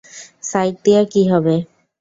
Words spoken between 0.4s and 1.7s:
Site দিয়া কী হবে?